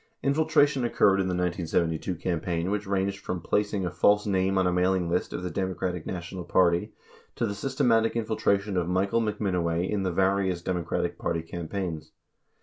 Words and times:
Infiltration 0.23 0.83
occurred 0.83 1.19
in 1.21 1.27
the 1.27 1.35
1972 1.35 2.15
campaign 2.15 2.71
which 2.71 2.87
ranged 2.87 3.19
from 3.19 3.39
plac 3.39 3.71
ing 3.71 3.85
a 3.85 3.91
false 3.91 4.25
name 4.25 4.57
on 4.57 4.65
a 4.65 4.73
mailing 4.73 5.07
list 5.11 5.31
of 5.31 5.43
the 5.43 5.51
Democratic 5.51 6.07
National 6.07 6.43
Party 6.43 6.91
to 7.35 7.45
the 7.45 7.53
systematic 7.53 8.15
infiltration 8.15 8.77
of 8.77 8.89
Michael 8.89 9.21
McMinoway 9.21 9.87
in 9.87 10.01
the 10.01 10.11
various 10.11 10.63
Democratic 10.63 11.19
primary 11.19 11.43
campaigns. 11.43 12.13